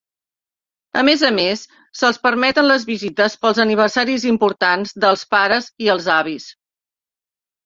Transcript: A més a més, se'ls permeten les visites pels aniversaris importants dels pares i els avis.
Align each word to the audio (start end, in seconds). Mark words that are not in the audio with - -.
A 1.01 1.01
més 1.09 1.25
a 1.27 1.29
més, 1.35 1.65
se'ls 1.99 2.17
permeten 2.23 2.67
les 2.69 2.85
visites 2.91 3.35
pels 3.43 3.61
aniversaris 3.65 4.27
importants 4.31 4.95
dels 5.05 5.27
pares 5.37 5.69
i 5.89 5.93
els 5.97 6.11
avis. 6.17 6.49